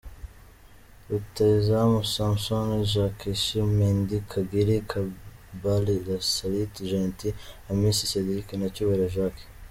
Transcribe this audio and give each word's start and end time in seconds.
Rutahizamu: 1.09 1.97
Samson 2.13 2.67
Jakeshi, 2.93 3.55
Meddie 3.75 4.21
Kagere, 4.31 4.75
Kambale 4.89 5.95
Salita 6.33 6.81
Gentil, 6.91 7.33
Hamissi 7.67 8.05
Cedric 8.11 8.47
na 8.57 8.67
Cyubahiro 8.73 9.07
Jacques;. 9.15 9.43